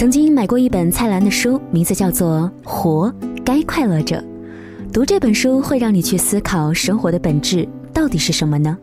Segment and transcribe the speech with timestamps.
[0.00, 4.16] 曾经买过一本蔡澜的书，名字叫做《活该快乐着》。
[4.90, 8.78] 读这本书会让你去思考生活的本质到底是什么呢？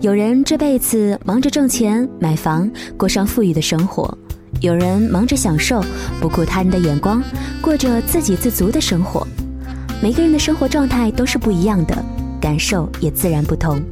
[0.00, 4.16] 有人这辈子忙着挣钱买房，过上富裕的生活；
[4.60, 5.84] 有人忙着享受，
[6.20, 7.20] 不顾他人的眼光，
[7.60, 9.26] 过着自给自足的生活。
[10.00, 12.00] 每个人的生活状态都是不一样的，
[12.40, 13.82] 感受也自然不同。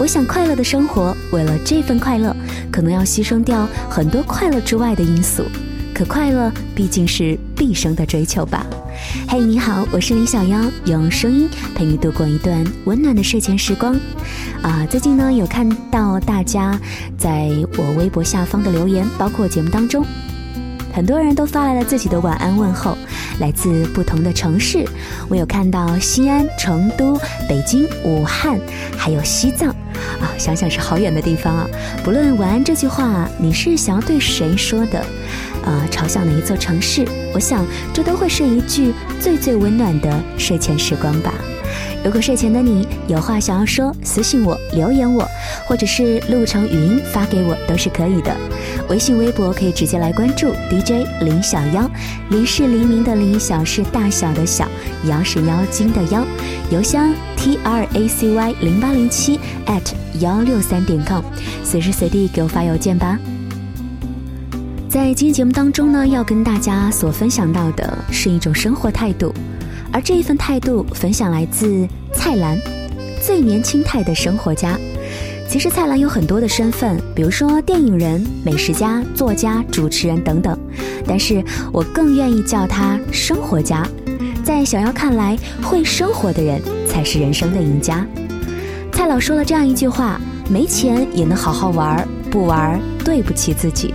[0.00, 2.34] 我想快乐的生活，为了这份快乐，
[2.72, 5.44] 可能要牺牲掉很多快乐之外的因素。
[5.96, 8.66] 可快乐毕竟是毕生的追求吧。
[9.26, 13.98] 嘿，你好，我是李小妖，用声音陪你度过一段温暖的睡前时光。
[14.60, 16.78] 啊，最近呢有看到大家
[17.16, 20.04] 在我微博下方的留言，包括节目当中，
[20.92, 22.95] 很多人都发来了自己的晚安问候，
[23.38, 24.84] 来自不同的城市。
[25.28, 27.18] 我有看到西安、成都、
[27.48, 28.58] 北京、武汉，
[28.96, 29.70] 还有西藏。
[30.20, 31.66] 啊，想想是好远的地方啊。
[32.04, 35.04] 不论晚安这句话你是想要对谁说的。
[35.64, 37.04] 呃，朝向哪一座城市？
[37.34, 41.34] 我想这都会是一句最最温暖的睡前时光吧。
[42.06, 45.28] 如果睡前的你有话想要说，私信我、留言我，
[45.66, 48.32] 或者是录成语音发给我都是可以的。
[48.88, 51.90] 微信、微博可以直接来关注 DJ 林小妖，
[52.30, 54.68] 林是黎明的林，小是大小的小，
[55.08, 56.24] 妖是妖精的妖。
[56.70, 61.24] 邮箱 t r a c y 零八零七 at 幺六三点 com，
[61.64, 63.18] 随时随地给我发邮件吧。
[64.88, 69.34] 在今天节目当中呢，要跟大家所分享到的是一种生活态度，
[69.96, 72.60] 而这一份态度分享来自蔡澜，
[73.18, 74.78] 最年轻态的生活家。
[75.48, 80.54] 其实蔡澜有很多的身份，比如说电影人、美食家、作家、主持人等等，
[81.06, 81.42] 但是
[81.72, 83.88] 我更愿意叫他生活家。
[84.44, 88.06] 在小妖看来，会生活的人才是人生的赢家。
[88.92, 90.20] 蔡老说了这样一句话：
[90.50, 93.94] 没钱也能好好玩，不玩对不起自己。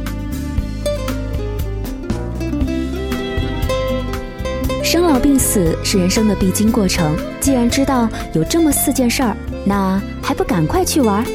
[4.92, 7.16] 生老病死是人生的必经过程。
[7.40, 11.26] 既然知道有这么四件事儿，那还不赶快去玩？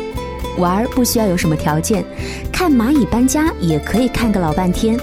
[0.58, 2.04] 玩不需要有什么条件，
[2.52, 5.00] 看蚂蚁搬家也可以看个老半天。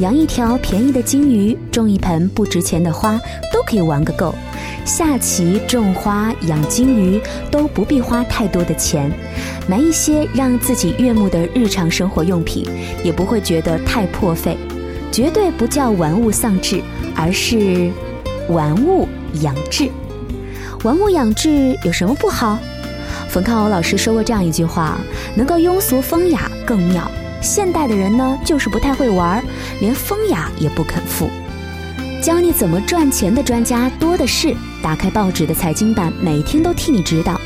[0.00, 3.16] 养一条便宜的金鱼，种一盆不值钱的花，
[3.52, 4.34] 都可以玩个够。
[4.84, 7.20] 下棋、种花、养金鱼
[7.52, 9.08] 都不必花太多的钱，
[9.68, 12.66] 买一些让自己悦目的日常生活用品，
[13.04, 14.58] 也不会觉得太破费。
[15.12, 16.80] 绝对不叫玩物丧志，
[17.14, 17.92] 而是
[18.48, 19.06] 玩物
[19.42, 19.90] 养志。
[20.82, 22.58] 玩物养志有什么不好？
[23.28, 24.98] 冯康欧老师说过这样一句话：
[25.36, 27.08] 能够庸俗风雅更妙。
[27.42, 29.44] 现代的人呢，就是不太会玩，
[29.80, 31.28] 连风雅也不肯富。
[32.22, 37.38] 教你怎么赚钱的专家多的是，打开报纸的财经版，每天都替你指导。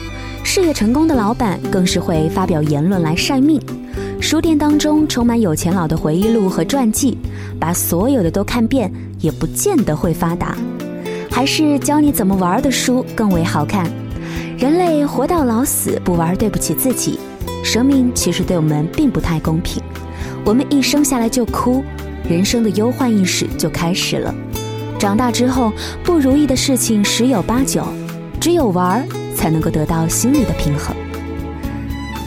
[0.45, 3.61] 事业成功的老板更是会发表言论来晒命。
[4.21, 7.17] 书店当中充满有钱佬的回忆录和传记，
[7.61, 8.91] 把所有的都看遍
[9.21, 10.57] 也不见得会发达，
[11.31, 13.89] 还是教你怎么玩的书更为好看。
[14.59, 17.21] 人类活到老死不玩对不起自己，
[17.63, 19.81] 生命其实对我们并不太公平。
[20.45, 21.85] 我们一生下来就哭，
[22.29, 24.35] 人生的忧患意识就开始了。
[24.99, 25.73] 长大之后
[26.03, 27.87] 不如意的事情十有八九，
[28.41, 29.07] 只有玩
[29.37, 30.97] 才能够得到心理的平衡。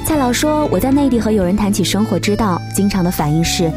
[0.10, 3.72] 蔡老说：“我在内地和友人谈起生活之道，经常的反应是，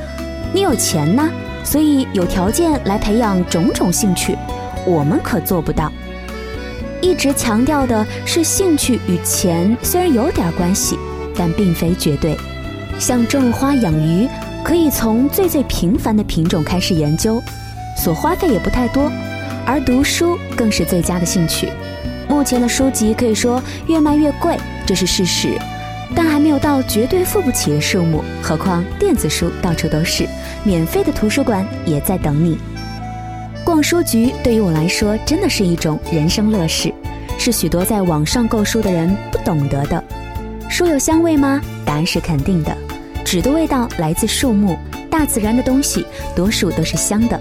[0.51, 1.29] 你有钱呢，
[1.63, 4.35] 所以有条件来培养种种兴趣。
[4.87, 5.93] 我们可做不到。
[7.03, 10.99] 一直强调的是兴趣与钱虽然有点关系，
[11.37, 12.35] 但并非绝对。
[12.99, 14.27] 像种花养鱼，
[14.65, 17.43] 可以从最最平凡的品种开始研究，
[17.95, 19.13] 所花费也不太多。
[19.67, 21.69] 而读书更是最佳的兴趣。
[22.27, 24.57] 目前的书籍可以说越卖越贵，
[24.87, 25.59] 这是事实。”
[26.15, 30.27] 但还没有到绝对付不起的数目，何况电子书到处都是，
[30.65, 32.59] 免费的图书馆也在等你。
[33.65, 36.93] 逛书局对于我来说真的是一种人生乐事，
[37.39, 40.03] 是许多在网上购书的人不懂得的。
[40.69, 41.61] 书有香味吗？
[41.85, 42.77] 答案是肯定的。
[43.25, 44.77] 纸的味道来自树木，
[45.09, 46.05] 大自然的东西
[46.35, 47.41] 多数都是香的。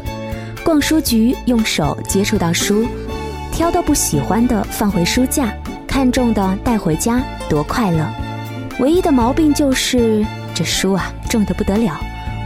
[0.63, 2.88] 逛书局用手接触到书，
[3.51, 5.51] 挑到不喜欢的放回书架，
[5.88, 8.06] 看中的带回家，多快乐！
[8.81, 10.25] 唯一的毛病就是
[10.56, 12.01] 这书啊重的不得了。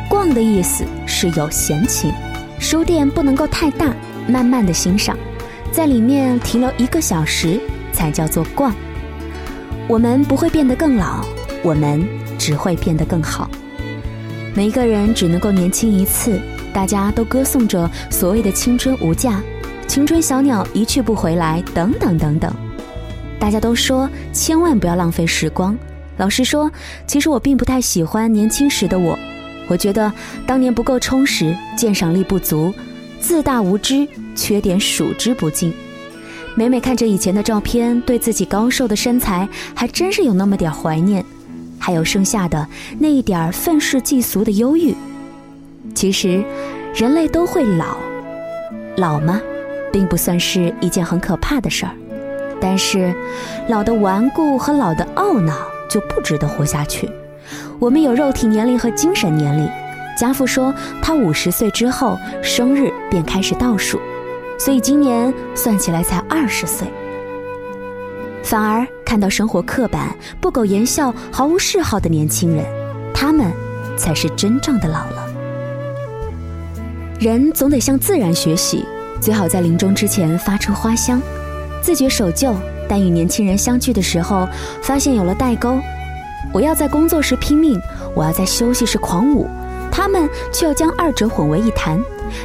[0.09, 2.13] 逛的意思是有闲情，
[2.59, 3.95] 书店不能够太大，
[4.27, 5.17] 慢慢的欣赏，
[5.71, 7.57] 在里面停留一个小时
[7.93, 8.75] 才叫做逛。
[9.87, 11.25] 我们不会变得更老，
[11.63, 12.05] 我们
[12.37, 13.49] 只会变得更好。
[14.53, 16.37] 每一个人只能够年轻一次，
[16.73, 19.41] 大家都歌颂着所谓的青春无价，
[19.87, 22.53] 青春小鸟一去不回来，等等等等。
[23.39, 25.77] 大家都说千万不要浪费时光。
[26.17, 26.71] 老实说，
[27.05, 29.17] 其实我并不太喜欢年轻时的我。
[29.67, 30.11] 我觉得
[30.45, 32.73] 当年不够充实，鉴赏力不足，
[33.19, 35.73] 自大无知，缺点数之不尽。
[36.53, 41.25] 每每看着以前的照片，对自己高瘦的身材还真是有那么点怀念，
[41.77, 42.65] 还有剩下的
[42.97, 44.95] 那一点愤世嫉俗的忧郁。
[45.93, 46.43] 其实，
[46.93, 47.97] 人类都会老，
[48.95, 49.41] 老吗，
[49.91, 51.91] 并不算是一件很可怕的事儿。
[52.61, 53.13] 但是，
[53.67, 55.53] 老的顽固和老的懊恼
[55.95, 57.09] 就不值得活下去。
[57.79, 59.65] 我们有肉体年龄和精神年龄。
[60.19, 63.97] 家父说，他五十岁之后生日便开始倒数，
[64.59, 66.85] 所以今年算起来才二十岁。
[68.43, 72.65] 反而看到生活刻板、不苟言笑、毫无嗜好的年轻人，
[73.13, 73.49] 他们
[73.95, 75.29] 才是真正的老了。
[77.21, 78.83] 人总得向自然学习，
[79.21, 81.21] 最好在临终之前发出花香。
[81.81, 82.53] 自觉守旧，
[82.87, 84.47] 但与年轻人相聚的时候，
[84.81, 85.79] 发现有了代沟。
[86.53, 87.79] 我要在工作时拼命，
[88.13, 89.49] 我要在休息时狂舞，
[89.91, 91.99] 他们却要将二者混为一谈，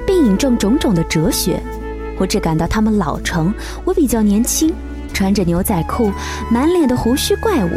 [0.07, 1.61] 并引证种种的哲学。
[2.19, 3.55] 我只感到他们老成，
[3.85, 4.75] 我比较年轻，
[5.13, 6.13] 穿着牛仔裤，
[6.51, 7.71] 满脸的胡须怪物，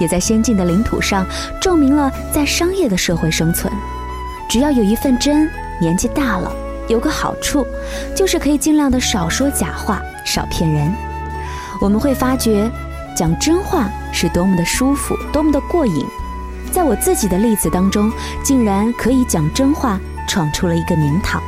[0.00, 1.26] 也在先进的领土上
[1.60, 3.72] 证明了在商业的社会生存。
[4.48, 5.48] 只要有一份真，
[5.80, 6.52] 年纪大了。
[6.88, 7.66] 有个好处，
[8.14, 10.92] 就是可以尽量的少说假话，少骗人。
[11.82, 12.70] 我们会发觉，
[13.16, 16.06] 讲真话是多么的舒服，多么的过瘾。
[16.70, 18.08] 在我自己的例子当中，
[18.44, 19.98] 竟然可以讲真话，
[20.28, 21.42] 闯出了一个名堂。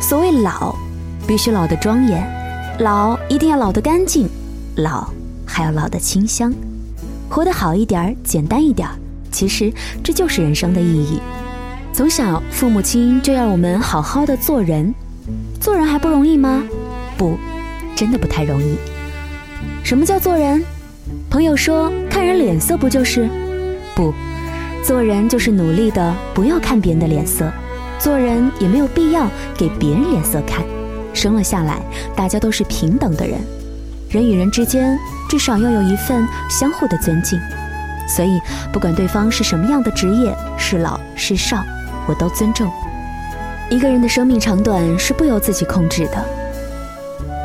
[0.00, 0.74] 所谓老，
[1.26, 2.26] 必须老得庄严，
[2.78, 4.26] 老一定要老得干净，
[4.76, 5.06] 老
[5.46, 6.50] 还要老得清香，
[7.28, 8.88] 活得好一点，简单一点。
[9.30, 9.70] 其实
[10.02, 11.20] 这就是人生的意义。
[11.92, 14.94] 从小，父母亲就要我们好好的做人，
[15.60, 16.62] 做人还不容易吗？
[17.18, 17.36] 不，
[17.94, 18.74] 真的不太容易。
[19.82, 20.62] 什么叫做人？
[21.28, 23.28] 朋友说看人脸色不就是？
[23.94, 24.12] 不，
[24.84, 27.50] 做人就是努力的不要看别人的脸色，
[27.98, 30.64] 做人也没有必要给别人脸色看。
[31.14, 31.80] 生了下来，
[32.16, 33.38] 大家都是平等的人，
[34.08, 34.98] 人与人之间
[35.28, 37.38] 至少要有一份相互的尊敬。
[38.08, 38.40] 所以，
[38.72, 41.62] 不管对方是什么样的职业，是老是少。
[42.06, 42.70] 我都尊重。
[43.70, 46.24] 一个人的生命长短是不由自己控制的。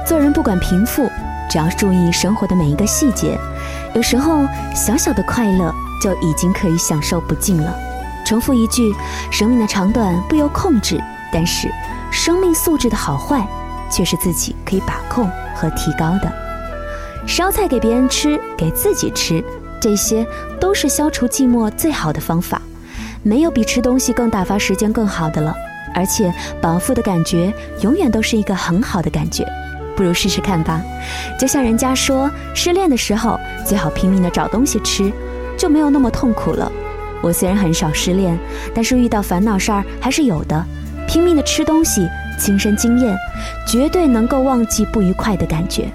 [0.05, 1.09] 做人不管贫富，
[1.57, 3.36] 只要注意生活的每一个细节，
[3.95, 4.45] 有时候
[4.75, 7.75] 小小的快乐就已经可以享受不尽了。
[8.24, 8.94] 重复一句：
[9.31, 11.68] 生命的长短不由控制，但是
[12.12, 13.44] 生命素质的好坏
[13.89, 16.31] 却是自己可以把控和提高的。
[17.25, 19.44] 烧菜给别人吃，给自己吃，
[19.81, 20.24] 这些
[20.60, 22.62] 都是消除寂寞最好的方法。
[23.24, 25.56] 没有比吃东西更打发时间更好的了，
[25.95, 26.31] 而且
[26.62, 27.51] 饱腹的感觉
[27.81, 29.44] 永远都是一个很好的感觉，
[29.97, 30.81] 不如试试看吧。
[31.38, 35.11] 就像人家说，失恋的时候最好拼命的找东西吃，
[35.57, 36.71] 就没有那么痛苦了。
[37.21, 38.38] 我虽然很少失恋，
[38.75, 40.63] 但是遇到烦恼事儿还是有的。
[41.07, 42.07] 拼命的吃东西，
[42.39, 43.17] 亲身经验，
[43.67, 45.89] 绝对能够忘记不愉快的感觉。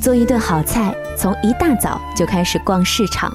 [0.00, 3.32] 做一顿好菜，从一大早就开始逛市场。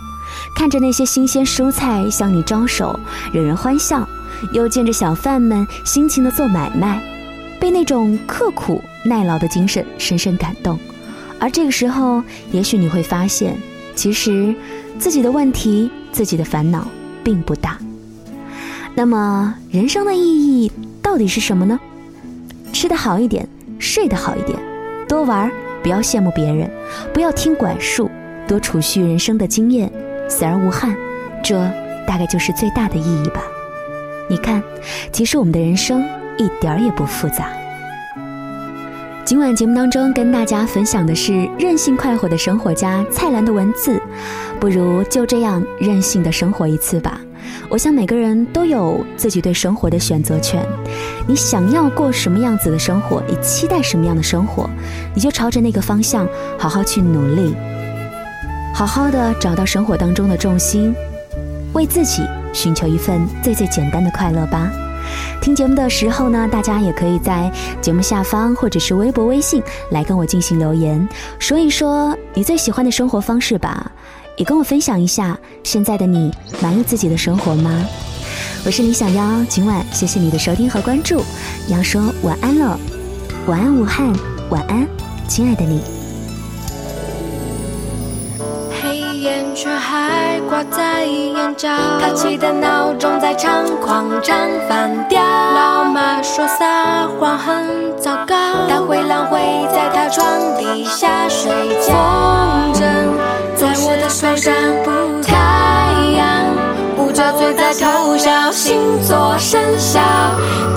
[0.55, 2.97] 看着那些新鲜蔬菜向你招手，
[3.33, 4.07] 惹人欢笑；
[4.53, 7.01] 又见着小贩们辛勤的做买卖，
[7.59, 10.77] 被那种刻苦耐劳的精神深深感动。
[11.39, 13.55] 而这个时候，也许你会发现，
[13.95, 14.53] 其实
[14.99, 16.87] 自己的问题、自己的烦恼
[17.23, 17.77] 并不大。
[18.93, 20.71] 那么，人生的意义
[21.01, 21.79] 到底是什么呢？
[22.73, 23.47] 吃得好一点，
[23.79, 24.57] 睡得好一点，
[25.07, 26.69] 多玩，不要羡慕别人，
[27.13, 28.09] 不要听管束，
[28.47, 29.91] 多储蓄人生的经验。
[30.29, 30.95] 死而无憾，
[31.43, 31.59] 这
[32.07, 33.41] 大概就是最大的意义吧。
[34.29, 34.63] 你看，
[35.11, 36.01] 其实我们的人生
[36.37, 37.49] 一点儿也不复杂。
[39.31, 43.97] 今晚节目当中跟大家分享的是任性快活的生活家蔡澜的文字，
[44.59, 47.17] 不如就这样任性的生活一次吧。
[47.69, 50.61] 我想每个人都有自己对生活的选择权。
[51.25, 54.69] 你想要过什么样子的生活，你期待什么样的生活，
[55.15, 56.27] 你就朝着那个方向
[56.59, 57.55] 好好去努力。
[58.73, 60.93] 好好的找到生活当中的重心，
[61.71, 64.69] 为自己寻求一份最最简单的快乐吧。
[65.41, 67.51] 听节目的时候呢，大家也可以在
[67.81, 71.07] 节目下方或者是微博、微信来跟我进行留言，
[71.39, 73.91] 说一说你最喜欢的生活方式吧，
[74.37, 77.83] 也跟我分享一下现在的你满意自己的生活吗？
[78.65, 81.23] 我是李小妖，今晚谢谢你的收听和关注，
[81.67, 82.79] 要说晚安了，
[83.47, 84.13] 晚安武汉，
[84.51, 84.87] 晚安，
[85.27, 86.00] 亲爱的你。
[90.69, 94.37] 在眼角，他气的闹钟在猖狂唱
[94.69, 95.21] 反调。
[95.21, 98.35] 老妈说撒谎很糟糕，
[98.69, 99.39] 大灰狼会
[99.73, 100.25] 在他床
[100.57, 101.51] 底下睡
[101.81, 101.93] 觉。
[101.93, 102.81] 风筝
[103.55, 104.53] 在我的手上，
[105.21, 105.35] 太
[106.17, 106.45] 阳
[106.97, 107.41] 捂着嘴。
[107.41, 109.99] 嘴在偷笑，星座生肖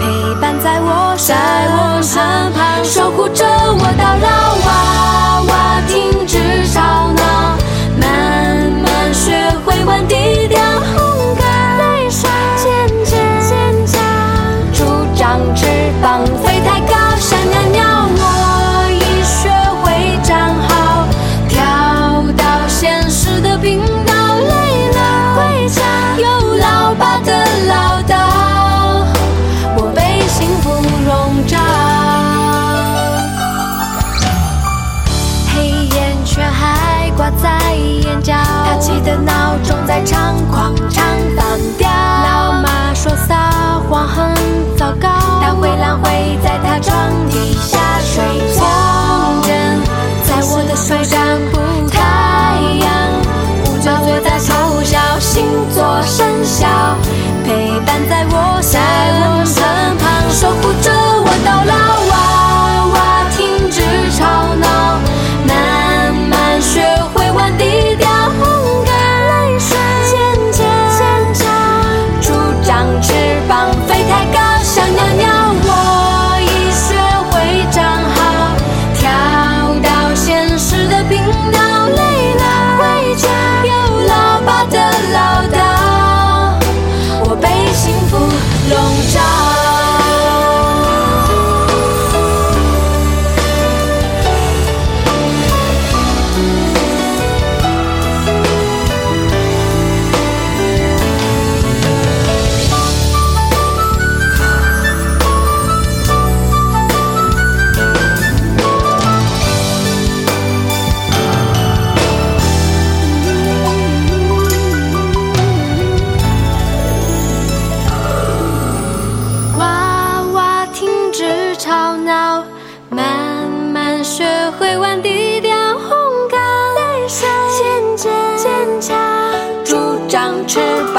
[0.01, 1.37] 陪伴在我身
[2.53, 4.27] 旁，守护着我到老。
[4.65, 4.69] 娃
[5.47, 5.53] 娃
[10.03, 10.61] 低调。
[10.97, 14.01] 红感泪水渐渐渐长，
[14.73, 14.85] 助
[15.15, 15.67] 长翅
[16.03, 16.95] 膀飞太高。
[17.19, 18.21] 小鸟鸟，我
[18.91, 19.49] 已学
[19.83, 21.07] 会站好，
[21.49, 21.57] 跳
[22.37, 24.13] 到现实的频道。
[24.37, 24.53] 累
[24.93, 24.99] 了
[25.37, 25.81] 回家，
[26.19, 26.25] 有
[26.57, 27.33] 老爸的
[27.67, 28.13] 唠叨，
[29.77, 30.71] 我被幸福
[31.07, 31.57] 笼罩。
[35.55, 35.55] 黑
[35.97, 39.74] 眼圈还挂在眼角，他记得闹钟
[56.55, 57.04] 笑。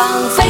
[0.06, 0.45] 宝贝